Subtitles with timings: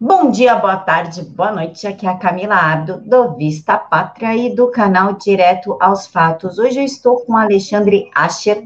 [0.00, 1.84] Bom dia, boa tarde, boa noite.
[1.84, 6.56] Aqui é a Camila Abdo, do Vista Pátria e do canal Direto aos Fatos.
[6.56, 8.64] Hoje eu estou com Alexandre Ascher.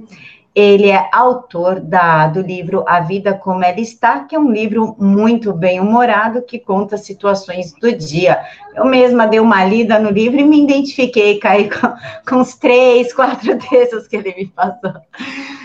[0.55, 4.95] Ele é autor da, do livro A Vida Como Ela Está, que é um livro
[4.99, 8.39] muito bem humorado que conta situações do dia.
[8.75, 11.95] Eu mesma dei uma lida no livro e me identifiquei, caí com,
[12.29, 15.01] com os três, quatro textos que ele me passou.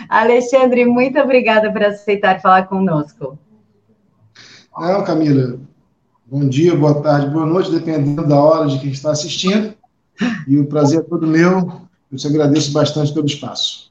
[0.08, 3.38] Alexandre, muito obrigada por aceitar falar conosco.
[4.80, 5.58] Não, Camila.
[6.24, 9.74] Bom dia, boa tarde, boa noite, dependendo da hora de quem está assistindo.
[10.46, 11.80] E o prazer é todo meu.
[12.12, 13.90] Eu te agradeço bastante pelo espaço.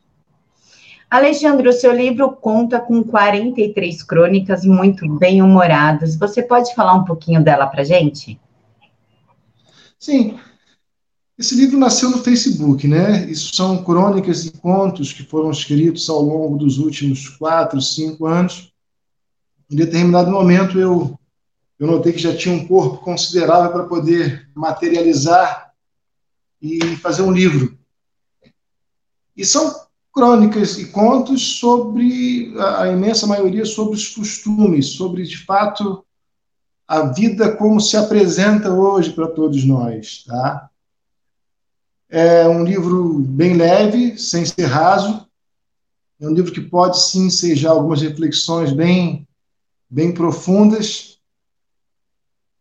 [1.10, 6.16] Alexandre, o seu livro conta com 43 crônicas muito bem humoradas.
[6.16, 8.40] Você pode falar um pouquinho dela para gente?
[10.00, 10.38] Sim.
[11.38, 13.30] Esse livro nasceu no Facebook, né?
[13.30, 18.72] Isso são crônicas e contos que foram escritos ao longo dos últimos quatro, cinco anos
[19.70, 21.20] em determinado momento eu,
[21.80, 25.74] eu notei que já tinha um corpo considerável para poder materializar
[26.62, 27.78] e fazer um livro.
[29.36, 36.04] E são crônicas e contos sobre, a, imensa maioria, sobre os costumes, sobre, de fato,
[36.88, 40.70] a vida como se apresenta hoje para todos nós, tá?
[42.10, 45.28] É um livro bem leve, sem ser raso.
[46.20, 49.27] É um livro que pode sim ensejar algumas reflexões bem
[49.90, 51.18] bem profundas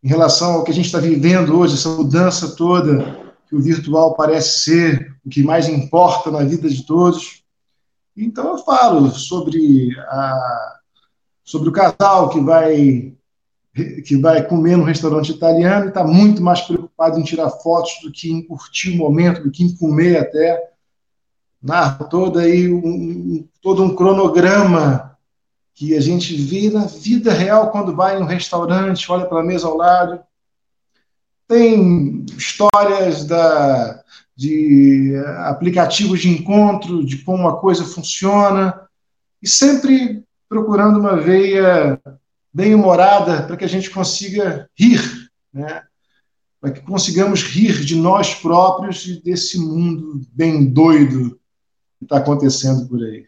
[0.03, 4.13] em relação ao que a gente está vivendo hoje, essa mudança toda que o virtual
[4.13, 7.43] parece ser o que mais importa na vida de todos.
[8.15, 10.79] Então eu falo sobre a,
[11.43, 13.13] sobre o casal que vai
[14.05, 18.11] que vai comer no restaurante italiano e está muito mais preocupado em tirar fotos do
[18.11, 20.71] que em curtir o momento, do que em comer até.
[21.61, 25.16] Narra todo aí um, todo um cronograma
[25.77, 29.43] que a gente vê na vida real quando vai em um restaurante, olha para a
[29.43, 30.19] mesa ao lado.
[31.47, 34.03] Tem histórias da,
[34.35, 35.13] de
[35.45, 38.89] aplicativos de encontro, de como a coisa funciona,
[39.39, 42.01] e sempre procurando uma veia
[42.51, 45.83] bem humorada para que a gente consiga rir, né?
[46.59, 51.39] para que consigamos rir de nós próprios e desse mundo bem doido
[51.99, 53.27] que está acontecendo por aí.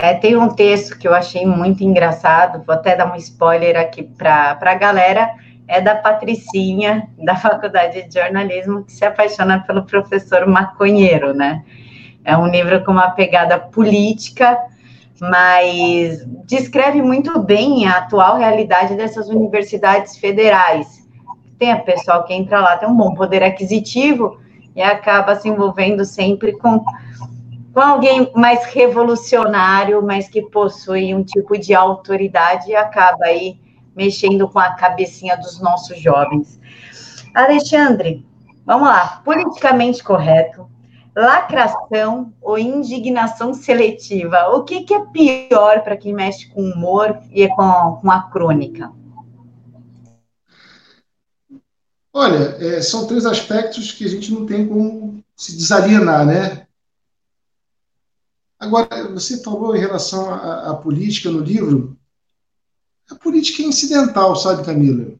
[0.00, 4.04] É, tem um texto que eu achei muito engraçado, vou até dar um spoiler aqui
[4.04, 5.34] para a galera,
[5.66, 11.64] é da Patricinha, da Faculdade de Jornalismo, que se apaixona pelo professor maconheiro, né?
[12.24, 14.56] É um livro com uma pegada política,
[15.20, 21.08] mas descreve muito bem a atual realidade dessas universidades federais.
[21.58, 24.38] Tem a pessoal que entra lá, tem um bom poder aquisitivo
[24.76, 26.84] e acaba se envolvendo sempre com
[27.72, 33.60] com alguém mais revolucionário, mas que possui um tipo de autoridade e acaba aí
[33.94, 36.60] mexendo com a cabecinha dos nossos jovens.
[37.34, 38.24] Alexandre,
[38.64, 40.68] vamos lá, politicamente correto,
[41.16, 44.50] lacração ou indignação seletiva?
[44.54, 48.92] O que, que é pior para quem mexe com humor e com, com a crônica?
[52.12, 56.67] Olha, é, são três aspectos que a gente não tem como se desalienar, né?
[58.58, 61.96] Agora, você falou em relação à, à, política no livro.
[63.08, 65.14] A política é incidental, sabe, Camila?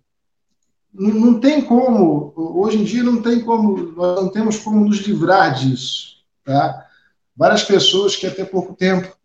[0.93, 4.99] Não, não, tem como, hoje em dia não tem como, nós não temos como nos
[4.99, 6.17] livrar disso.
[6.45, 6.87] Tá?
[7.37, 9.17] Várias pessoas que até pouco tempo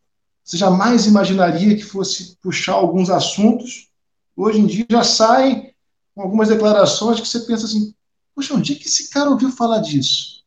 [0.44, 3.90] você jamais imaginaria que fosse puxar alguns assuntos,
[4.36, 5.74] hoje em dia já saem
[6.14, 7.94] com algumas declarações que você pensa assim,
[8.36, 10.43] poxa, onde é que esse cara ouviu falar disso?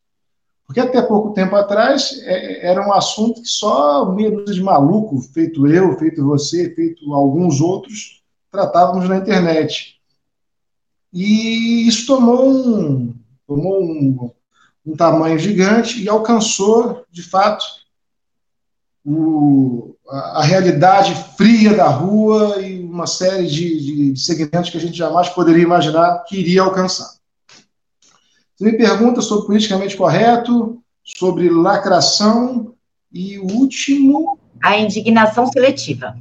[0.67, 5.67] Porque até pouco tempo atrás é, era um assunto que só dúzia de maluco, feito
[5.67, 10.01] eu, feito você, feito alguns outros, tratávamos na internet.
[11.13, 13.15] E isso tomou um,
[13.47, 14.31] tomou um,
[14.85, 17.65] um tamanho gigante e alcançou, de fato,
[19.05, 24.81] o, a, a, realidade fria da rua e uma série de, de segmentos que a
[24.81, 27.16] gente jamais poderia imaginar que iria alcançar.
[28.57, 32.75] Você me pergunta sobre politicamente correto, sobre lacração
[33.13, 34.39] e o último.
[34.63, 36.17] A indignação seletiva.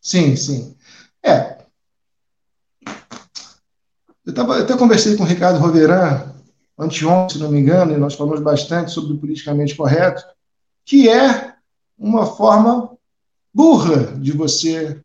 [0.00, 0.74] Sim, sim.
[1.22, 1.58] É.
[4.24, 6.32] Eu, tava, eu até conversei com o Ricardo Roveran
[6.78, 10.24] anteontem, se não me engano, e nós falamos bastante sobre o politicamente correto,
[10.84, 11.54] que é
[11.98, 12.96] uma forma
[13.52, 15.00] burra de você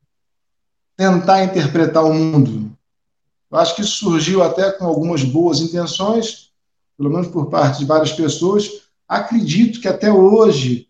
[0.95, 2.71] tentar interpretar o mundo.
[3.51, 6.51] Eu acho que isso surgiu até com algumas boas intenções,
[6.97, 8.69] pelo menos por parte de várias pessoas.
[9.07, 10.87] Acredito que até hoje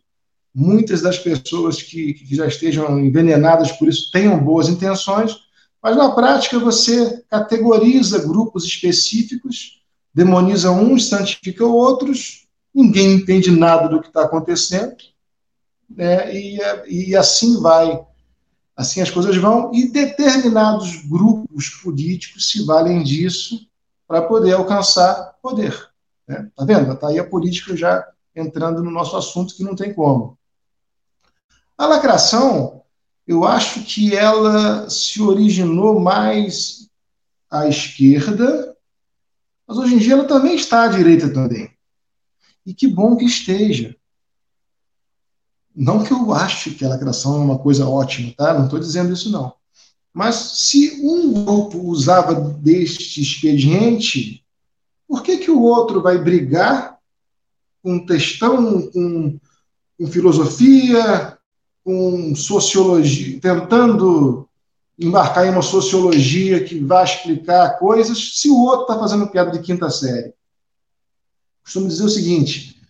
[0.54, 5.40] muitas das pessoas que, que já estejam envenenadas por isso tenham boas intenções,
[5.82, 9.82] Mas na prática você categoriza grupos específicos,
[10.14, 14.96] demoniza uns, santifica outros, ninguém entende nada do que está acontecendo,
[15.90, 16.36] né?
[16.36, 18.00] e, e assim vai.
[18.82, 23.68] Assim as coisas vão, e determinados grupos políticos se valem disso
[24.08, 25.90] para poder alcançar poder.
[26.28, 26.50] Né?
[26.56, 26.92] Tá vendo?
[26.92, 28.04] Está aí a política já
[28.36, 30.36] entrando no nosso assunto que não tem como.
[31.78, 32.82] A lacração,
[33.28, 36.90] eu acho que ela se originou mais
[37.52, 38.76] à esquerda,
[39.68, 41.70] mas hoje em dia ela também está à direita também.
[42.66, 43.96] E que bom que esteja.
[45.76, 48.54] Não que eu ache que a lacração é uma coisa ótima, tá?
[48.54, 49.54] Não estou dizendo isso não.
[50.14, 54.46] Mas se um grupo usava deste expediente,
[55.08, 56.98] por que, que o outro vai brigar
[57.82, 59.40] com textão, com,
[59.98, 61.38] com filosofia,
[61.84, 64.48] com sociologia, tentando
[65.00, 69.60] embarcar em uma sociologia que vai explicar coisas, se o outro está fazendo piada de
[69.60, 70.34] quinta série?
[71.64, 72.82] Costumo dizer o seguinte: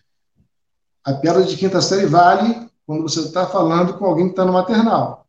[1.04, 4.52] a piada de quinta série vale quando você está falando com alguém que está no
[4.52, 5.26] maternal.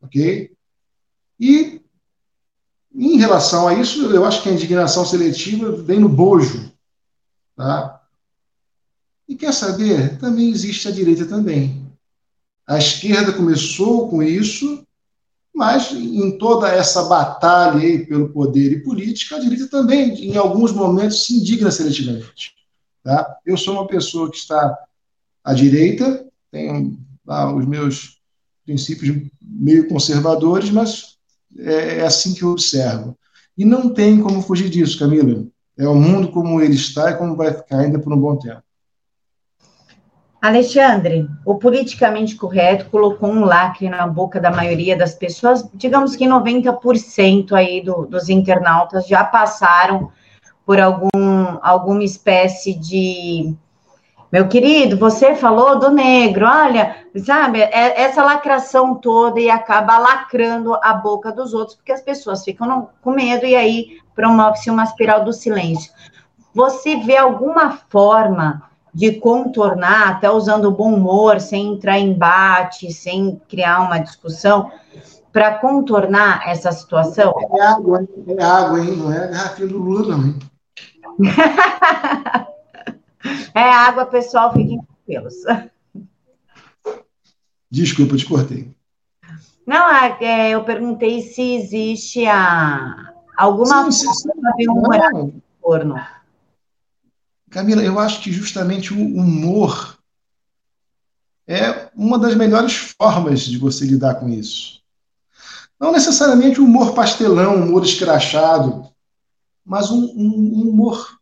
[0.00, 0.52] Ok?
[1.38, 1.80] E,
[2.94, 6.72] em relação a isso, eu acho que a indignação seletiva vem no bojo.
[7.56, 8.00] Tá?
[9.28, 10.18] E quer saber?
[10.18, 11.82] Também existe a direita também.
[12.66, 14.86] A esquerda começou com isso,
[15.54, 20.72] mas em toda essa batalha aí pelo poder e política, a direita também, em alguns
[20.72, 22.54] momentos, se indigna seletivamente.
[23.02, 23.36] Tá?
[23.44, 24.78] Eu sou uma pessoa que está
[25.44, 26.96] à direita, tenho
[27.26, 28.20] ah, os meus
[28.64, 31.16] princípios meio conservadores, mas
[31.58, 33.18] é, é assim que eu observo.
[33.58, 35.44] E não tem como fugir disso, Camila.
[35.76, 38.62] É o mundo como ele está e como vai ficar ainda por um bom tempo.
[40.40, 46.24] Alexandre, o politicamente correto colocou um lacre na boca da maioria das pessoas, digamos que
[46.24, 50.10] 90% aí do, dos internautas já passaram
[50.66, 53.54] por algum, alguma espécie de.
[54.32, 60.74] Meu querido, você falou do negro, olha, sabe, é, essa lacração toda e acaba lacrando
[60.82, 65.22] a boca dos outros, porque as pessoas ficam com medo e aí promove-se uma espiral
[65.22, 65.92] do silêncio.
[66.54, 68.62] Você vê alguma forma
[68.94, 74.72] de contornar, até usando o bom humor, sem entrar em embate, sem criar uma discussão,
[75.30, 77.34] para contornar essa situação?
[77.38, 78.96] É água, é água, hein?
[78.96, 80.38] Não é garrafinha do Lula, não, hein?
[83.54, 85.34] é água, pessoal, fiquem tranquilos.
[87.70, 88.74] Desculpa, te cortei.
[89.66, 96.06] Não, é, é eu perguntei se existe a, alguma sim, forma de humor no forno.
[97.50, 99.98] Camila, eu acho que justamente o humor
[101.46, 104.80] é uma das melhores formas de você lidar com isso.
[105.78, 108.88] Não necessariamente o humor pastelão, humor escrachado,
[109.64, 111.18] mas um, um, humor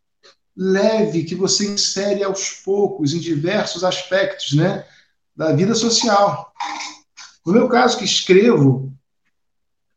[0.61, 4.87] leve que você insere aos poucos em diversos aspectos né,
[5.35, 6.53] da vida social.
[7.47, 8.93] No meu caso, que escrevo,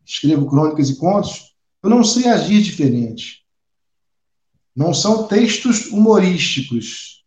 [0.06, 3.44] escrevo crônicas e contos, eu não sei agir diferente.
[4.74, 7.26] Não são textos humorísticos.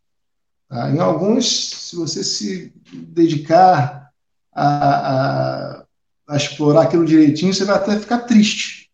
[0.67, 0.91] Tá?
[0.91, 4.11] Em alguns, se você se dedicar
[4.51, 5.87] a, a,
[6.27, 8.86] a explorar aquilo direitinho, você vai até ficar triste.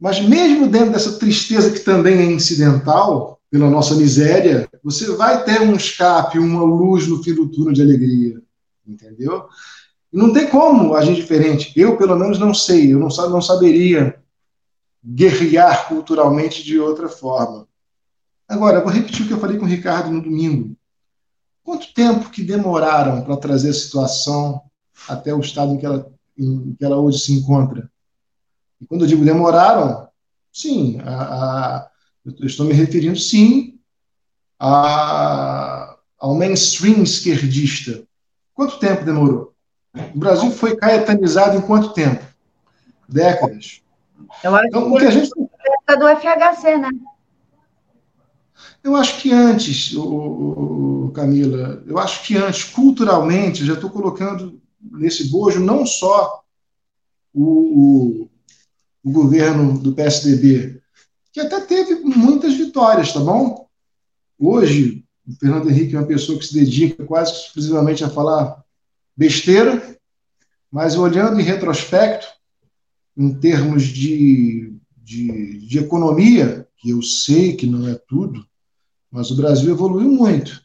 [0.00, 5.60] Mas mesmo dentro dessa tristeza que também é incidental, pela nossa miséria, você vai ter
[5.62, 8.40] um escape, uma luz no fim do túnel de alegria.
[8.86, 9.48] Entendeu?
[10.12, 11.72] não tem como agir diferente.
[11.76, 12.92] Eu, pelo menos, não sei.
[12.92, 14.20] Eu não, não saberia
[15.04, 17.66] guerrear culturalmente de outra forma.
[18.48, 20.74] Agora, vou repetir o que eu falei com o Ricardo no domingo.
[21.62, 24.62] Quanto tempo que demoraram para trazer a situação
[25.06, 27.90] até o estado em que ela, em que ela hoje se encontra?
[28.80, 30.08] E quando eu digo demoraram,
[30.52, 31.90] sim, a, a,
[32.24, 33.78] eu estou me referindo, sim,
[34.58, 38.02] a, ao mainstream esquerdista.
[38.54, 39.54] Quanto tempo demorou?
[40.14, 42.24] O Brasil foi caetanizado em quanto tempo?
[43.08, 43.80] Décadas.
[44.42, 45.30] Eu acho então, que, a gente...
[45.30, 46.90] do FHC, né?
[48.82, 55.30] Eu acho que antes, o, Camila, eu acho que antes, culturalmente, já estou colocando nesse
[55.30, 56.42] bojo não só
[57.34, 58.27] o,
[59.02, 60.80] o, governo do PSDB,
[61.32, 63.68] que até teve muitas vitórias, tá bom?
[64.38, 68.62] Hoje, o Fernando Henrique é uma pessoa que se dedica quase exclusivamente a falar
[69.16, 69.98] besteira,
[70.70, 72.26] mas olhando em retrospecto,
[73.16, 78.46] em termos de, de, de economia, que eu sei que não é tudo,
[79.10, 80.62] mas o Brasil evoluiu muito.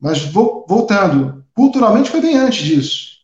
[0.00, 3.18] Mas voltando, culturalmente foi bem antes disso.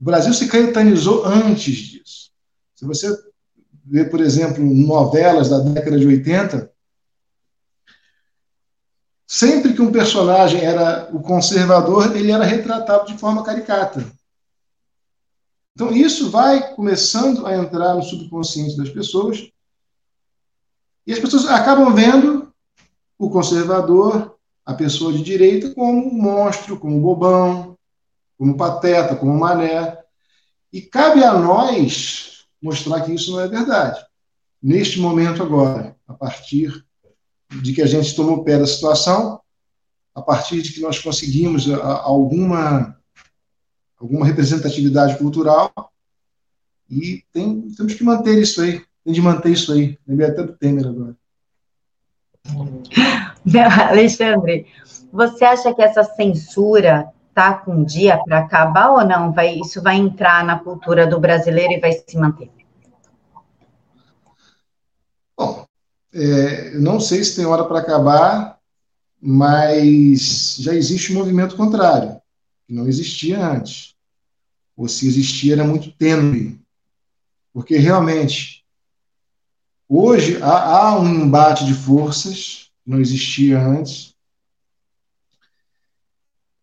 [0.00, 2.27] O Brasil se caetanizou antes disso.
[2.78, 3.08] Se você
[3.84, 6.72] vê, por exemplo, novelas da década de 80,
[9.26, 14.06] sempre que um personagem era o conservador, ele era retratado de forma caricata.
[15.74, 19.50] Então, isso vai começando a entrar no subconsciente das pessoas,
[21.04, 22.54] e as pessoas acabam vendo
[23.18, 27.76] o conservador, a pessoa de direita, como um monstro, como um bobão,
[28.38, 29.98] como um pateta, como um mané.
[30.72, 34.04] E cabe a nós mostrar que isso não é verdade.
[34.62, 36.84] Neste momento agora, a partir
[37.62, 39.40] de que a gente tomou pé da situação,
[40.14, 42.96] a partir de que nós conseguimos alguma
[44.00, 45.72] alguma representatividade cultural
[46.88, 49.98] e tem, temos que manter isso aí, tem de manter isso aí.
[50.06, 51.16] Lembrei até do Temer agora.
[53.90, 54.66] Alexandre,
[55.12, 59.32] você acha que essa censura tá com um dia para acabar ou não?
[59.32, 62.50] Vai, isso vai entrar na cultura do brasileiro e vai se manter?
[65.38, 65.64] Bom,
[66.12, 68.58] é, não sei se tem hora para acabar,
[69.22, 72.20] mas já existe um movimento contrário,
[72.66, 73.94] que não existia antes.
[74.76, 76.60] Ou se existia, era muito tênue.
[77.52, 78.64] Porque realmente,
[79.88, 84.07] hoje há, há um embate de forças, que não existia antes,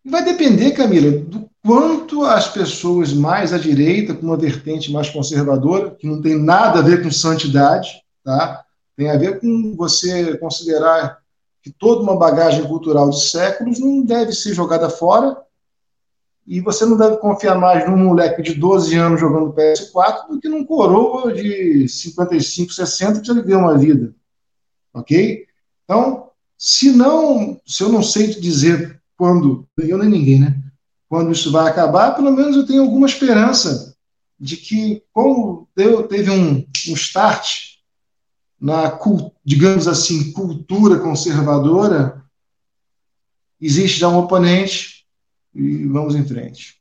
[0.10, 5.92] vai depender, Camila, do quanto as pessoas mais à direita, com uma vertente mais conservadora,
[5.92, 7.90] que não tem nada a ver com santidade,
[8.24, 8.64] tá?
[8.96, 11.20] tem a ver com você considerar
[11.62, 15.38] que toda uma bagagem cultural de séculos não deve ser jogada fora
[16.46, 20.48] e você não deve confiar mais num moleque de 12 anos jogando PS4 do que
[20.48, 24.14] num coroa de 55, 60 que já viveu uma vida.
[24.94, 25.48] Ok?
[25.84, 30.62] Então, se não, se eu não sei te dizer quando, eu nem ninguém, né?
[31.08, 33.96] Quando isso vai acabar, pelo menos eu tenho alguma esperança
[34.40, 37.76] de que, como deu, teve um, um start
[38.60, 38.98] na,
[39.44, 42.24] digamos assim, cultura conservadora,
[43.62, 45.06] existe já um oponente
[45.54, 46.76] e vamos em frente.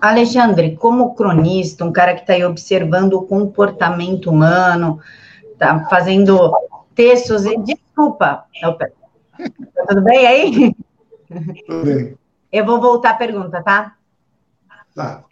[0.00, 5.00] Alexandre, como cronista, um cara que está aí observando o comportamento humano,
[5.52, 6.52] está fazendo
[6.94, 8.76] textos e desculpa, tá
[9.88, 10.76] tudo bem aí?
[11.66, 12.18] Tudo bem.
[12.52, 13.94] Eu vou voltar à pergunta, tá?
[14.94, 15.24] Tá.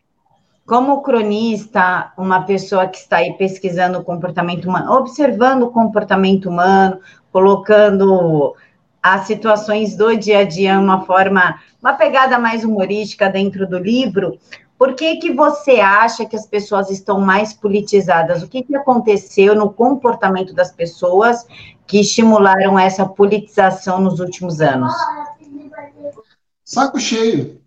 [0.64, 7.00] Como cronista, uma pessoa que está aí pesquisando o comportamento humano, observando o comportamento humano,
[7.32, 8.54] colocando
[9.02, 14.38] as situações do dia a dia uma forma, uma pegada mais humorística dentro do livro,
[14.78, 18.42] por que, que você acha que as pessoas estão mais politizadas?
[18.44, 21.44] O que, que aconteceu no comportamento das pessoas
[21.84, 24.94] que estimularam essa politização nos últimos anos?
[26.68, 27.62] Saco cheio.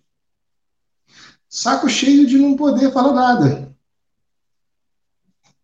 [1.49, 3.75] Saco cheio de não poder falar nada.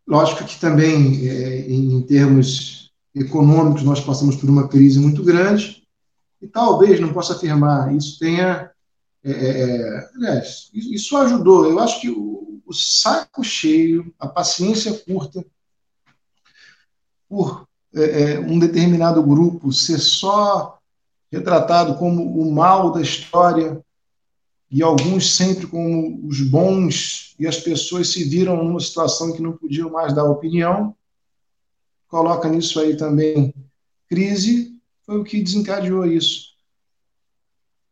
[0.08, 5.88] Lógico que também, é, em termos econômicos, nós passamos por uma crise muito grande,
[6.42, 8.72] e talvez, não posso afirmar, isso tenha.
[9.24, 11.70] É, é, aliás, isso ajudou.
[11.70, 15.46] Eu acho que o, o saco cheio, a paciência curta,
[17.30, 20.77] por é, é um determinado grupo ser só
[21.32, 23.82] retratado como o mal da história
[24.70, 29.54] e alguns sempre como os bons, e as pessoas se viram numa situação que não
[29.54, 30.96] podiam mais dar opinião.
[32.08, 33.54] Coloca nisso aí também
[34.10, 34.74] crise,
[35.06, 36.48] foi o que desencadeou isso.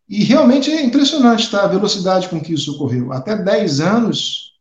[0.08, 3.12] E realmente é impressionante tá, a velocidade com que isso ocorreu.
[3.12, 4.54] Até 10 anos,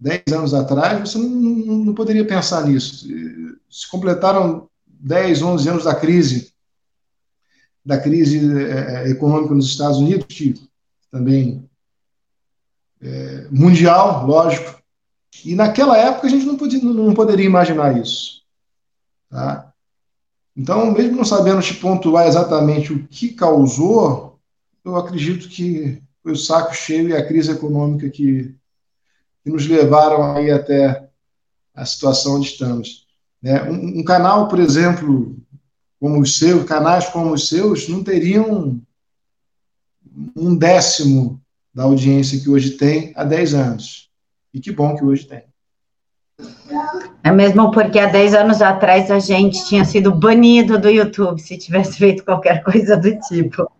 [0.00, 3.06] 10 anos atrás, você não, não, não poderia pensar nisso.
[3.70, 6.52] Se completaram 10, 11 anos da crise
[7.84, 10.54] da crise é, é, econômica nos Estados Unidos, que
[11.10, 11.68] também
[13.00, 14.80] é, mundial, lógico.
[15.44, 18.42] E naquela época a gente não, podia, não poderia imaginar isso.
[19.28, 19.72] Tá?
[20.56, 24.38] Então, mesmo não sabendo te pontuar exatamente o que causou,
[24.84, 28.54] eu acredito que foi o saco cheio e a crise econômica que,
[29.42, 31.08] que nos levaram aí até
[31.74, 33.06] a situação onde estamos.
[33.40, 33.62] Né?
[33.64, 35.36] Um, um canal, por exemplo,
[36.02, 38.76] como os seus, canais como os seus, não teriam
[40.34, 41.40] um décimo
[41.72, 44.10] da audiência que hoje tem há 10 anos.
[44.52, 45.44] E que bom que hoje tem.
[47.22, 51.56] É mesmo porque há 10 anos atrás a gente tinha sido banido do YouTube se
[51.56, 53.70] tivesse feito qualquer coisa do tipo.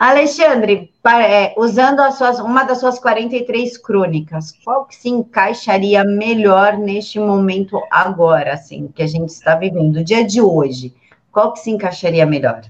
[0.00, 7.20] Alexandre, é, usando suas, uma das suas 43 crônicas, qual que se encaixaria melhor neste
[7.20, 10.94] momento agora, assim, que a gente está vivendo, o dia de hoje?
[11.30, 12.62] Qual que se encaixaria melhor?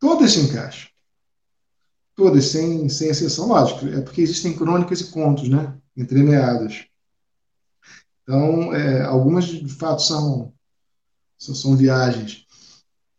[0.00, 0.90] Todas se encaixam.
[2.16, 3.86] Todas, sem, sem exceção, lógico.
[3.86, 5.78] É porque existem crônicas e contos, né?
[5.96, 6.86] Entremeadas.
[8.24, 10.52] Então, é, algumas de fato são,
[11.38, 12.45] são, são viagens.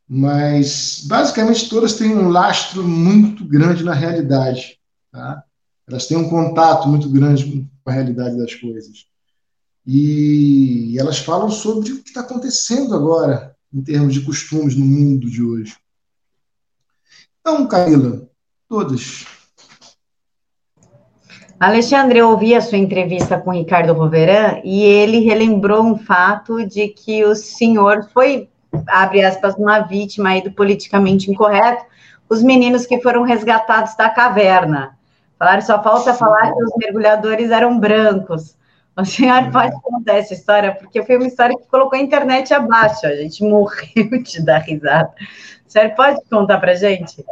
[0.08, 4.80] Mas, basicamente, todas têm um lastro muito grande na realidade.
[5.12, 5.44] Tá?
[5.88, 9.06] Elas têm um contato muito grande com a realidade das coisas.
[9.86, 15.30] E elas falam sobre o que está acontecendo agora, em termos de costumes no mundo
[15.30, 15.76] de hoje.
[17.40, 18.28] Então, Camila,
[18.68, 19.26] todas.
[21.60, 26.90] Alexandre, eu ouvi a sua entrevista com Ricardo Roveran e ele relembrou um fato de
[26.90, 28.50] que o senhor foi,
[28.88, 31.86] abre aspas, uma vítima aí do politicamente incorreto,
[32.30, 34.98] os meninos que foram resgatados da caverna.
[35.40, 38.56] Falaram, só falta falar que os mergulhadores eram brancos.
[38.98, 39.52] O senhor é.
[39.52, 43.44] pode contar essa história, porque foi uma história que colocou a internet abaixo, a gente
[43.44, 45.14] morreu de dar risada.
[45.68, 47.24] O senhor pode contar para gente?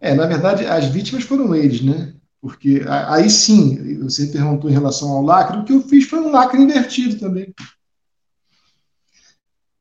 [0.00, 2.12] É, na verdade, as vítimas foram eles, né?
[2.40, 6.30] Porque aí sim, você perguntou em relação ao lacre, o que eu fiz foi um
[6.30, 7.52] lacre invertido também.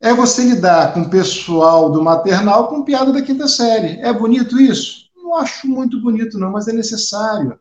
[0.03, 4.01] É você lidar com o pessoal do maternal com piada da quinta série.
[4.01, 5.09] É bonito isso?
[5.15, 7.57] Não acho muito bonito, não, mas é necessário.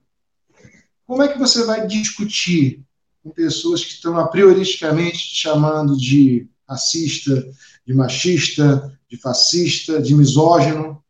[1.06, 2.84] Como é que você vai discutir
[3.22, 7.49] com pessoas que estão a prioristicamente te chamando de racista,
[7.87, 11.02] de machista, de fascista, de misógino.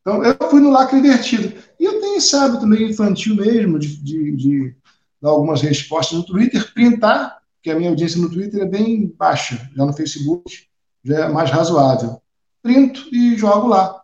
[0.00, 1.52] Então, eu fui no lacre invertido.
[1.78, 4.74] E eu tenho esse hábito meio infantil mesmo de, de, de
[5.20, 7.35] dar algumas respostas no Twitter, printar,
[7.66, 10.68] porque a minha audiência no Twitter é bem baixa, já no Facebook
[11.02, 12.22] já é mais razoável.
[12.62, 14.02] Printo e jogo lá.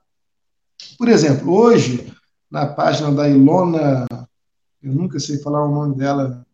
[0.98, 2.12] Por exemplo, hoje,
[2.50, 4.04] na página da Ilona,
[4.82, 6.44] eu nunca sei falar o nome dela,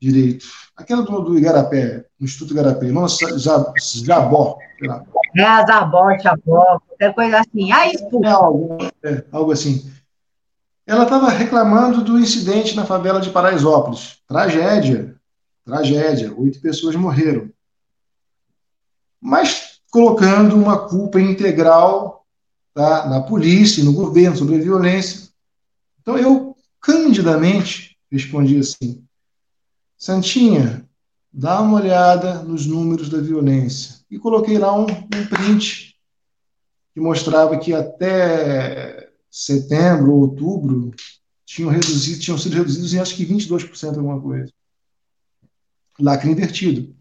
[0.00, 0.46] direito.
[0.74, 5.04] Aquela do, do Igarapé, no Instituto Igarapé, não Jabó, sei lá.
[5.36, 7.72] É, Zabó, Jabó, qualquer coisa assim.
[7.72, 8.08] Ah, isso.
[8.24, 9.92] É algo, é, algo assim.
[10.86, 14.16] Ela estava reclamando do incidente na favela de Paraisópolis.
[14.26, 15.09] Tragédia.
[15.70, 16.34] Tragédia.
[16.36, 17.48] Oito pessoas morreram.
[19.20, 22.26] Mas colocando uma culpa integral
[22.74, 25.28] tá, na polícia no governo sobre a violência.
[26.00, 29.04] Então eu, candidamente, respondi assim:
[29.96, 30.84] Santinha,
[31.32, 34.00] dá uma olhada nos números da violência.
[34.10, 35.94] E coloquei lá um, um print
[36.92, 40.90] que mostrava que até setembro, outubro,
[41.46, 44.52] tinham, reduzido, tinham sido reduzidos em acho que 22% alguma coisa.
[46.04, 46.94] Lacre invertido.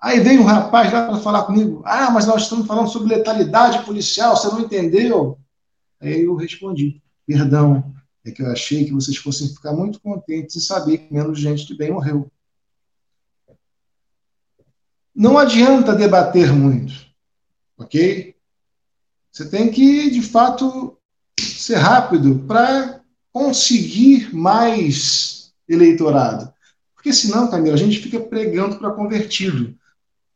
[0.00, 3.84] Aí veio um rapaz lá para falar comigo: Ah, mas nós estamos falando sobre letalidade
[3.84, 5.38] policial, você não entendeu?
[6.00, 10.60] Aí eu respondi: Perdão, é que eu achei que vocês fossem ficar muito contentes em
[10.60, 12.30] saber que menos gente de bem morreu.
[15.14, 16.94] Não adianta debater muito,
[17.78, 18.34] ok?
[19.30, 20.98] Você tem que, de fato,
[21.38, 26.52] ser rápido para conseguir mais eleitorado.
[27.02, 29.74] Porque senão, Camila, a gente fica pregando para convertido,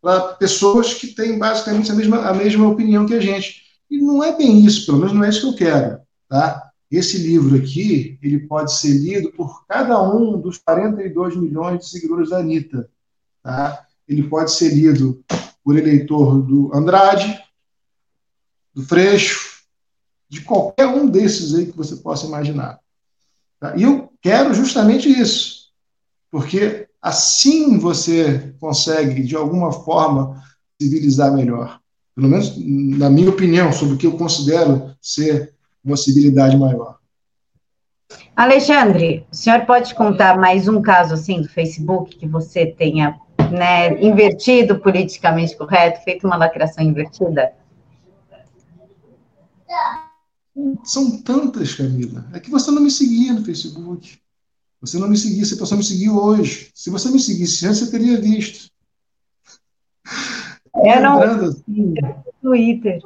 [0.02, 3.62] para pessoas que têm basicamente a mesma, a mesma opinião que a gente.
[3.88, 6.00] E não é bem isso, pelo menos não é isso que eu quero.
[6.28, 6.72] Tá?
[6.90, 12.30] Esse livro aqui, ele pode ser lido por cada um dos 42 milhões de seguidores
[12.30, 12.90] da Anitta.
[13.44, 13.86] Tá?
[14.08, 15.24] Ele pode ser lido
[15.62, 17.40] por eleitor do Andrade,
[18.74, 19.62] do Freixo,
[20.28, 22.80] de qualquer um desses aí que você possa imaginar.
[23.60, 23.76] Tá?
[23.76, 25.65] E eu quero justamente isso,
[26.30, 30.42] porque assim você consegue, de alguma forma,
[30.80, 31.80] civilizar melhor.
[32.14, 36.98] Pelo menos na minha opinião, sobre o que eu considero ser uma civilidade maior.
[38.34, 43.18] Alexandre, o senhor pode contar mais um caso assim do Facebook que você tenha
[43.50, 47.52] né, invertido politicamente correto, feito uma lacração invertida?
[50.84, 52.26] São tantas, Camila.
[52.32, 54.18] É que você não me seguia no Facebook.
[54.80, 56.70] Você não me seguia, você passou a me seguir hoje.
[56.74, 58.70] Se você me seguisse antes, você teria visto.
[60.84, 61.20] É, não.
[61.22, 61.94] Assim,
[62.42, 63.00] Twitter.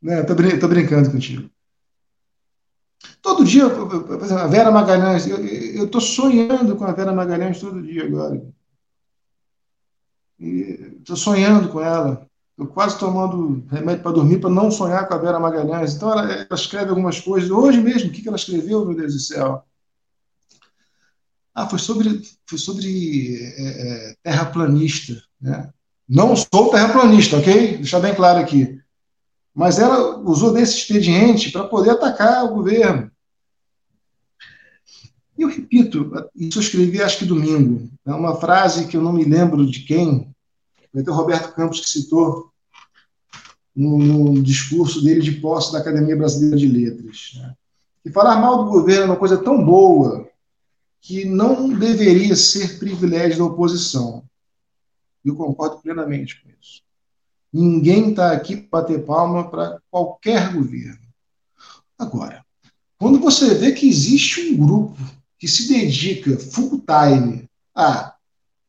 [0.00, 1.50] Né, tô, brin tô brincando contigo.
[3.20, 8.40] Todo dia, a Vera Magalhães, eu estou sonhando com a Vera Magalhães todo dia agora.
[10.38, 12.26] Estou sonhando com ela.
[12.52, 15.94] Estou quase tomando remédio para dormir para não sonhar com a Vera Magalhães.
[15.94, 17.50] Então, ela, ela, escreve algumas coisas.
[17.50, 19.64] Hoje mesmo, o que, que ela escreveu, meu Deus do céu?
[21.58, 25.22] Ah, foi sobre, foi sobre é, é, terraplanista.
[25.40, 25.70] Né?
[26.06, 27.78] Não sou terraplanista, ok?
[27.78, 28.78] Deixar bem claro aqui
[29.56, 33.10] mas ela usou desse expediente para poder atacar o governo.
[35.38, 39.14] E eu repito, isso eu escrevi acho que domingo, é uma frase que eu não
[39.14, 40.30] me lembro de quem,
[40.92, 42.50] foi até o Roberto Campos que citou,
[43.74, 47.32] no, no, discurso dele de posse da Academia Brasileira de Letras.
[47.36, 47.54] Né?
[48.04, 50.28] E falar mal do governo é uma coisa tão boa
[51.06, 54.24] que não deveria ser privilégio da oposição.
[55.24, 56.82] Eu concordo plenamente com isso.
[57.52, 60.98] Ninguém está aqui para bater palma para qualquer governo.
[61.96, 62.44] Agora,
[62.98, 65.00] quando você vê que existe um grupo
[65.38, 68.16] que se dedica full time a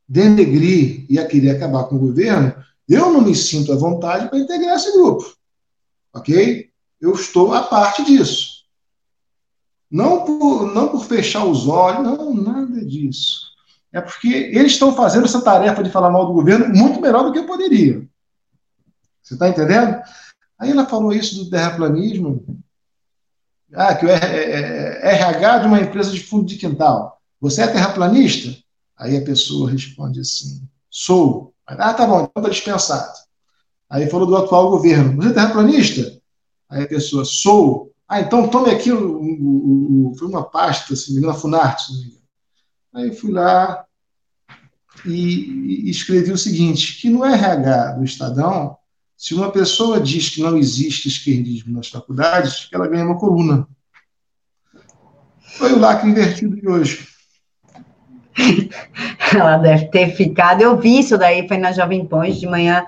[0.07, 2.53] denegrir e a querer acabar com o governo,
[2.87, 5.35] eu não me sinto à vontade para integrar esse grupo.
[6.13, 6.69] Ok?
[7.01, 8.56] Eu estou à parte disso.
[9.89, 13.47] Não por, não por fechar os olhos, não, nada disso.
[13.91, 17.31] É porque eles estão fazendo essa tarefa de falar mal do governo muito melhor do
[17.31, 18.07] que eu poderia.
[19.23, 20.01] Você está entendendo?
[20.59, 22.45] Aí ela falou isso do terraplanismo.
[23.73, 27.21] Ah, que o RH de uma empresa de fundo de quintal.
[27.39, 28.55] Você é terraplanista?
[28.97, 31.53] Aí a pessoa responde assim: sou.
[31.65, 33.13] Ah, tá bom, então está dispensado.
[33.89, 36.19] Aí falou do atual governo: você é terraplanista?
[36.69, 37.93] Aí a pessoa: sou.
[38.07, 41.91] Ah, então tome aqui o, o, o foi uma pasta, se me engano, Funarte, se
[41.91, 42.21] não me engano.
[42.93, 43.85] Aí fui lá
[45.05, 48.77] e, e escrevi o seguinte: que no RH do Estadão,
[49.15, 53.67] se uma pessoa diz que não existe esquerdismo nas faculdades, ela ganha uma coluna.
[55.57, 57.07] Foi o lacre invertido de hoje.
[59.33, 60.61] Ela deve ter ficado.
[60.61, 62.85] Eu vi isso daí, foi na Jovem Pan de manhã.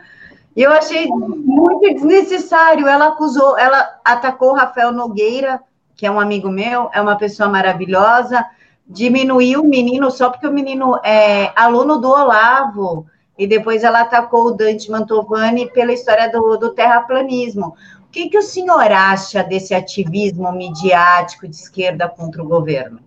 [0.56, 2.88] E eu achei muito desnecessário.
[2.88, 5.62] Ela acusou, ela atacou o Rafael Nogueira,
[5.96, 8.46] que é um amigo meu, é uma pessoa maravilhosa,
[8.88, 13.06] diminuiu o menino só porque o menino é aluno do Olavo.
[13.38, 17.76] E depois ela atacou o Dante Mantovani pela história do, do terraplanismo.
[18.02, 23.00] O que, que o senhor acha desse ativismo midiático de esquerda contra o governo?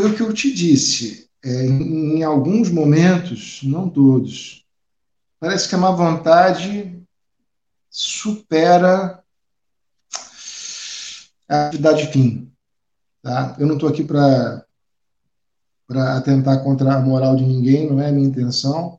[0.00, 1.29] foi o que eu te disse.
[1.42, 4.66] É, em, em alguns momentos, não todos,
[5.38, 7.02] parece que a má vontade
[7.88, 9.22] supera
[11.48, 12.52] a atividade fim.
[13.22, 13.56] Tá?
[13.58, 14.64] Eu não estou aqui para
[16.16, 18.98] atentar contra a moral de ninguém, não é a minha intenção.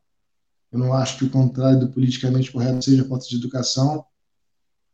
[0.72, 4.06] Eu não acho que o contrário do politicamente correto seja falta de educação,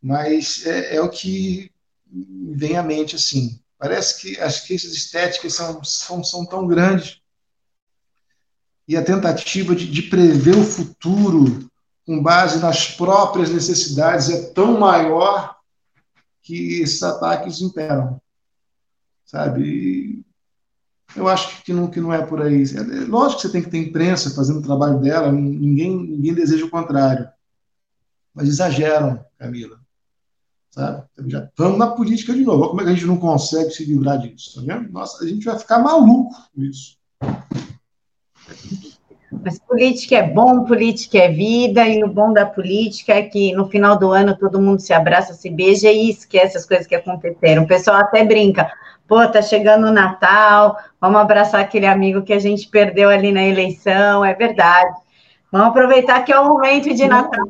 [0.02, 1.72] mas é, é o que
[2.56, 3.60] vem à mente assim.
[3.78, 7.22] Parece que as queixas estéticas são, são, são tão grandes.
[8.88, 11.70] E a tentativa de, de prever o futuro
[12.06, 15.58] com base nas próprias necessidades é tão maior
[16.42, 18.22] que esses ataques imperam.
[19.26, 20.24] Sabe?
[21.16, 22.64] eu acho que não, que não é por aí.
[22.64, 26.34] É, é, lógico que você tem que ter imprensa fazendo o trabalho dela, ninguém, ninguém
[26.34, 27.28] deseja o contrário.
[28.34, 29.80] Mas exageram, Camila.
[30.70, 31.08] Sabe?
[31.28, 32.70] Já estamos na política de novo.
[32.70, 34.92] Como é que a gente não consegue se livrar disso, tá vendo?
[34.92, 36.98] Nossa, a gente vai ficar maluco com isso.
[39.44, 43.68] Mas política é bom, política é vida, e o bom da política é que no
[43.68, 47.64] final do ano todo mundo se abraça, se beija e esquece as coisas que aconteceram.
[47.64, 48.72] O pessoal até brinca,
[49.08, 53.44] pô, tá chegando o Natal, vamos abraçar aquele amigo que a gente perdeu ali na
[53.44, 54.96] eleição, é verdade.
[55.52, 57.46] Vamos aproveitar que é o momento de Natal.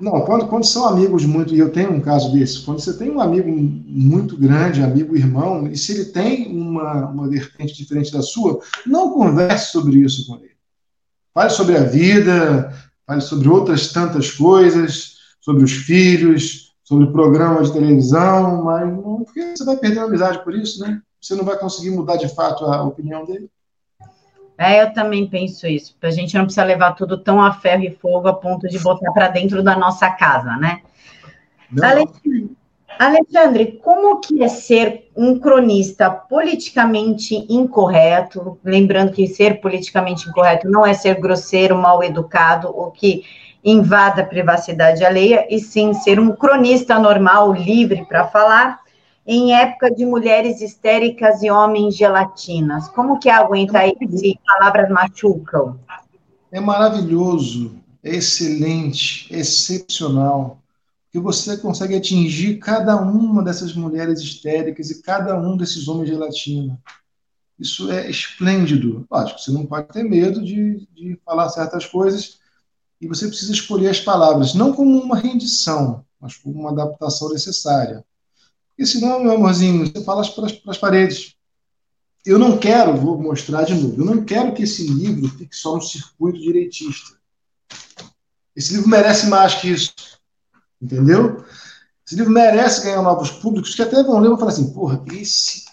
[0.00, 3.10] Não, quando, quando são amigos muito, e eu tenho um caso desse, quando você tem
[3.10, 8.22] um amigo muito grande, amigo irmão, e se ele tem uma, uma vertente diferente da
[8.22, 10.56] sua, não converse sobre isso com ele.
[11.34, 12.72] Fale sobre a vida,
[13.06, 19.54] fale sobre outras tantas coisas, sobre os filhos, sobre programa de televisão, mas não, porque
[19.54, 21.00] você vai perder a amizade por isso, né?
[21.20, 23.50] Você não vai conseguir mudar de fato a opinião dele.
[24.60, 25.96] É, eu também penso isso.
[26.02, 29.10] A gente não precisa levar tudo tão a ferro e fogo a ponto de botar
[29.12, 30.82] para dentro da nossa casa, né?
[31.82, 32.50] Alexandre,
[32.98, 38.58] Alexandre, como que é ser um cronista politicamente incorreto?
[38.62, 43.24] Lembrando que ser politicamente incorreto não é ser grosseiro, mal educado, ou que
[43.64, 48.79] invada a privacidade alheia, e sim ser um cronista normal, livre para falar
[49.32, 52.88] em época de mulheres histéricas e homens gelatinas?
[52.88, 55.78] Como que aguenta aí se palavras machucam?
[56.50, 60.58] É maravilhoso, é excelente, é excepcional,
[61.12, 66.76] que você consegue atingir cada uma dessas mulheres histéricas e cada um desses homens gelatina.
[67.56, 69.06] Isso é esplêndido.
[69.08, 72.40] Lógico, você não pode ter medo de, de falar certas coisas
[73.00, 78.04] e você precisa escolher as palavras, não como uma rendição, mas como uma adaptação necessária.
[78.80, 81.36] Porque senão, meu amorzinho, você fala para as paredes.
[82.24, 85.74] Eu não quero, vou mostrar de novo, eu não quero que esse livro fique só
[85.74, 87.14] no circuito direitista.
[88.56, 89.92] Esse livro merece mais que isso.
[90.80, 91.44] Entendeu?
[92.06, 95.04] Esse livro merece ganhar novos públicos que até vão ler e vão falar assim: porra,
[95.12, 95.66] esse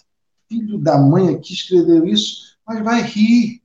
[0.46, 3.62] filho da mãe aqui escreveu isso, mas vai rir.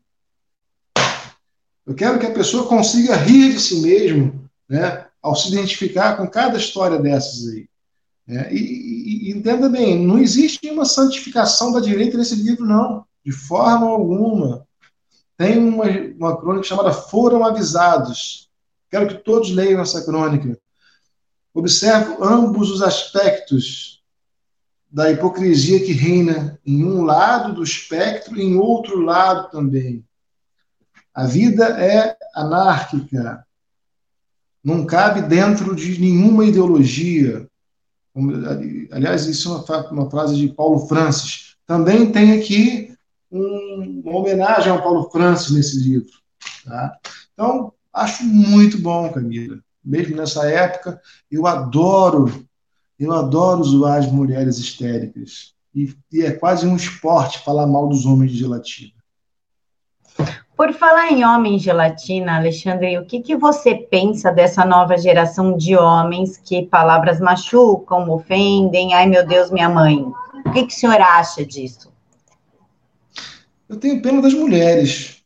[1.86, 6.29] Eu quero que a pessoa consiga rir de si mesmo, né, ao se identificar com
[6.29, 7.67] cada história dessas aí.
[8.27, 13.31] É, e, e, entenda bem, não existe uma santificação da direita nesse livro, não, de
[13.31, 14.65] forma alguma.
[15.38, 15.86] Tem uma,
[16.17, 18.49] uma crônica chamada Foram Avisados.
[18.89, 20.57] Quero que todos leiam essa crônica.
[21.53, 24.01] Observo ambos os aspectos
[24.89, 30.05] da hipocrisia que reina em um lado do espectro e em outro lado também.
[31.13, 33.45] A vida é anárquica,
[34.63, 37.47] não cabe dentro de nenhuma ideologia.
[38.91, 41.56] Aliás, isso é uma, uma frase de Paulo Francis.
[41.65, 42.93] Também tem aqui
[43.32, 46.12] um, uma homenagem ao Paulo Francis nesse livro.
[46.63, 46.97] Tá?
[47.34, 49.60] Então, acho muito bom, Camila.
[49.84, 52.45] Mesmo nessa época, eu adoro,
[52.99, 55.54] eu adoro zoar as mulheres histéricas.
[55.76, 59.03] E, e é quase um esporte falar mal dos homens de gelatina.
[60.56, 65.76] Por falar em homens gelatina, Alexandre, o que, que você pensa dessa nova geração de
[65.76, 68.94] homens que palavras machucam, ofendem?
[68.94, 70.06] Ai, meu Deus, minha mãe.
[70.46, 71.92] O que, que o senhor acha disso?
[73.68, 75.24] Eu tenho pena das mulheres.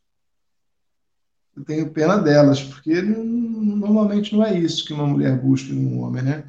[1.57, 6.23] Eu tenho pena delas, porque normalmente não é isso que uma mulher busca num homem,
[6.23, 6.45] né?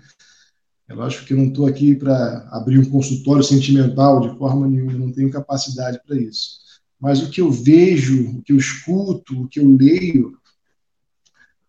[0.88, 4.92] É lógico que eu não estou aqui para abrir um consultório sentimental de forma nenhuma,
[4.92, 6.67] não tenho capacidade para isso
[7.00, 10.38] mas o que eu vejo, o que eu escuto, o que eu leio,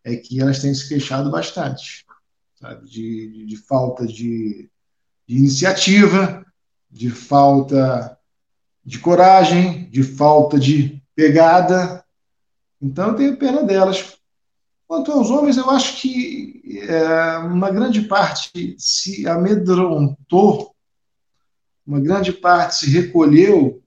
[0.03, 2.05] é que elas têm se queixado bastante,
[2.59, 2.89] sabe?
[2.89, 4.69] De, de, de falta de,
[5.27, 6.43] de iniciativa,
[6.89, 8.17] de falta
[8.83, 12.03] de coragem, de falta de pegada.
[12.81, 14.17] Então, eu tenho pena delas.
[14.87, 20.73] Quanto aos homens, eu acho que é, uma grande parte se amedrontou,
[21.85, 23.78] uma grande parte se recolheu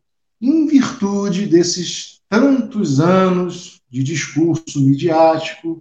[0.42, 5.81] em virtude desses tantos anos de discurso midiático,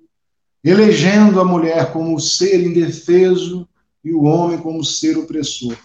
[0.63, 3.67] elegendo a mulher como ser indefeso
[4.03, 5.75] e o homem como ser opressor.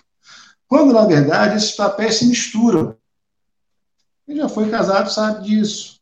[0.68, 2.96] Quando, na verdade, esses papéis se misturam.
[4.26, 6.00] Quem já foi casado sabe disso,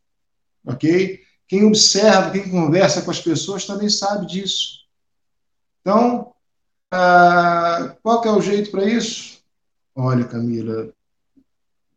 [0.66, 1.20] ok?
[1.46, 4.78] Quem observa, quem conversa com as pessoas também sabe disso.
[5.82, 6.32] Então,
[6.90, 9.40] ah, qual é o jeito para isso?
[9.94, 10.93] Olha, Camila,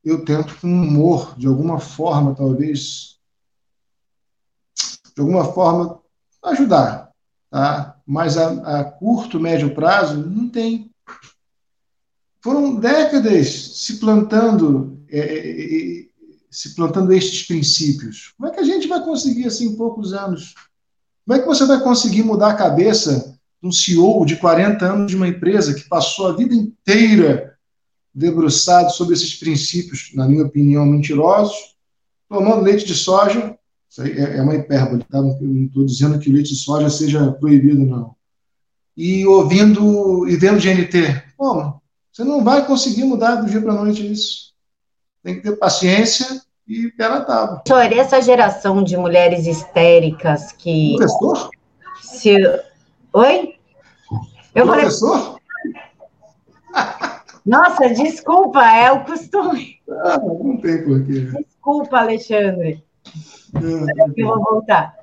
[0.08, 3.18] eu tento com humor, de alguma forma, talvez,
[5.14, 6.00] de alguma forma,
[6.44, 7.12] ajudar,
[7.50, 7.98] tá?
[8.06, 10.90] Mas a, a curto, médio prazo, não tem.
[12.40, 16.06] Foram décadas se plantando, é, é, é,
[16.50, 18.34] se plantando estes princípios.
[18.38, 20.56] Como é que a gente vai conseguir assim em poucos anos?
[21.26, 25.12] Como é que você vai conseguir mudar a cabeça de um CEO de 40 anos
[25.12, 27.47] de uma empresa que passou a vida inteira
[28.18, 31.76] debruçado sobre esses princípios, na minha opinião, mentirosos,
[32.28, 33.56] tomando leite de soja,
[33.88, 35.22] isso aí é, é uma hipérbole, tá?
[35.22, 38.16] não estou dizendo que o leite de soja seja proibido, não.
[38.96, 41.24] E ouvindo e vendo GNT.
[41.38, 41.80] Bom,
[42.12, 44.54] você não vai conseguir mudar do dia para a noite isso.
[45.24, 47.62] Tem que ter paciência e pé na tábua.
[47.68, 50.96] Senhor, essa geração de mulheres histéricas que.
[50.98, 51.52] Professor?
[52.02, 52.36] Se...
[53.14, 53.54] Oi?
[54.56, 55.40] Eu Professor?
[56.74, 57.14] Falei...
[57.48, 59.78] Nossa, desculpa, é o costume.
[59.90, 61.32] Ah, não tem porquê.
[61.48, 62.84] Desculpa, Alexandre.
[63.56, 64.22] É.
[64.22, 64.94] Eu vou voltar.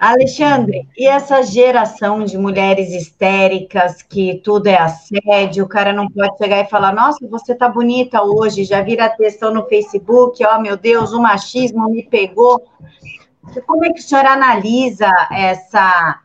[0.00, 6.36] Alexandre, e essa geração de mulheres histéricas que tudo é assédio, o cara não pode
[6.36, 10.60] chegar e falar, nossa, você tá bonita hoje, já vira textão no Facebook, ó, oh,
[10.60, 12.60] meu Deus, o machismo me pegou.
[13.64, 16.18] Como é que o senhor analisa essa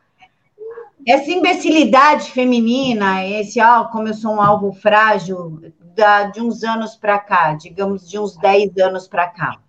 [1.08, 6.98] essa imbecilidade feminina, esse, ó, como eu sou um alvo frágil, da, de uns anos
[6.98, 9.62] para cá, digamos, de uns 10 anos para cá?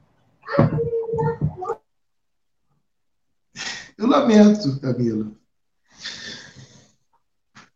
[3.96, 5.30] Eu lamento, Camila.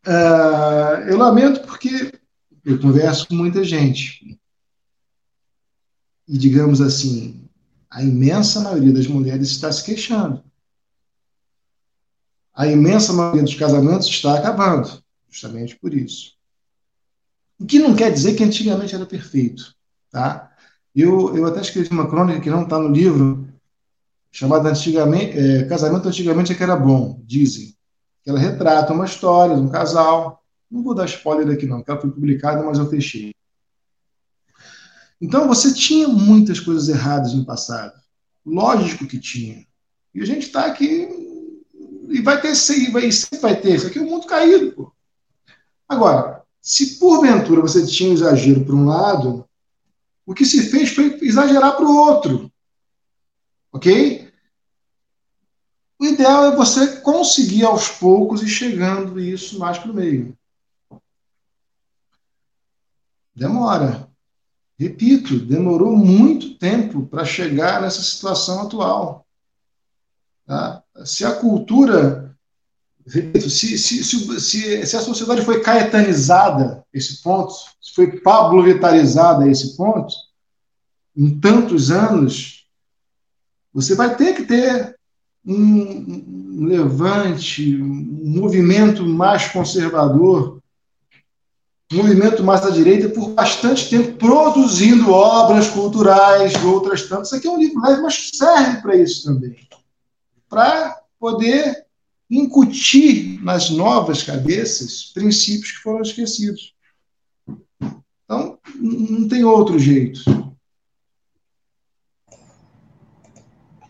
[0.05, 2.13] Uh, eu lamento porque
[2.65, 4.41] eu converso com muita gente.
[6.27, 7.49] E, digamos assim,
[7.89, 10.43] a imensa maioria das mulheres está se queixando
[12.55, 16.33] a imensa maioria dos casamentos está acabando, justamente por isso.
[17.59, 19.75] O que não quer dizer que antigamente era perfeito,
[20.11, 20.51] tá?
[20.95, 23.49] Eu, eu até escrevi uma crônica que não está no livro,
[24.31, 27.75] chamada antigamente, é, Casamento Antigamente é que era bom, dizem.
[28.23, 30.43] Que ela retrata uma história de um casal.
[30.71, 33.35] Não vou dar spoiler aqui não, porque ela foi publicada, mas eu fechei.
[35.21, 37.93] Então, você tinha muitas coisas erradas no passado.
[38.45, 39.67] Lógico que tinha.
[40.15, 41.09] E a gente está aqui
[42.23, 42.55] vai ter
[42.91, 43.77] vai, sempre vai ter.
[43.77, 44.73] Isso aqui é um mundo caído.
[44.73, 44.93] Pô.
[45.89, 49.49] Agora, se porventura você tinha um exagero para um lado,
[50.25, 52.51] o que se fez foi exagerar para o outro.
[53.73, 54.31] Ok?
[55.99, 60.37] O ideal é você conseguir aos poucos e chegando isso mais para o meio.
[63.35, 64.09] Demora.
[64.79, 69.27] Repito, demorou muito tempo para chegar nessa situação atual.
[70.45, 70.82] Tá?
[71.05, 72.37] Se a cultura,
[73.07, 80.15] se, se, se, se, a sociedade foi caetanizada esse ponto, se foi pablovitarizada esse ponto,
[81.17, 82.67] em tantos anos,
[83.73, 84.97] você vai ter que ter
[85.45, 90.61] um, um levante, um movimento mais conservador,
[91.93, 97.29] um movimento mais à direita, por bastante tempo produzindo obras culturais, outras tantas.
[97.29, 99.57] Isso aqui é um livro leve, mas serve para isso também.
[100.53, 101.87] Para poder
[102.31, 106.75] incutir nas novas cabeças princípios que foram esquecidos.
[108.23, 110.21] Então, não tem outro jeito.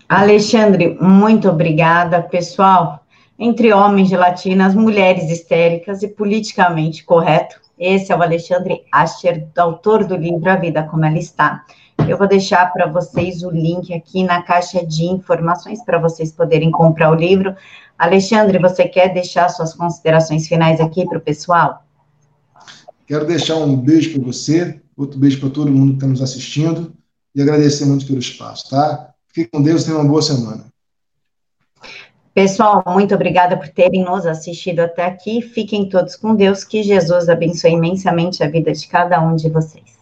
[0.08, 2.22] Alexandre, muito obrigada.
[2.22, 3.04] Pessoal,
[3.36, 10.04] entre homens de latinas, mulheres histéricas e politicamente correto, esse é o Alexandre Ascher, autor
[10.04, 11.64] do livro A Vida Como Ela Está.
[12.08, 16.70] Eu vou deixar para vocês o link aqui na caixa de informações para vocês poderem
[16.70, 17.54] comprar o livro.
[17.96, 21.84] Alexandre, você quer deixar suas considerações finais aqui para o pessoal?
[23.06, 26.92] Quero deixar um beijo para você, outro beijo para todo mundo que está nos assistindo
[27.34, 29.10] e agradecer muito pelo espaço, tá?
[29.28, 30.66] Fique com Deus, tenha uma boa semana.
[32.34, 35.40] Pessoal, muito obrigada por terem nos assistido até aqui.
[35.40, 40.01] Fiquem todos com Deus, que Jesus abençoe imensamente a vida de cada um de vocês.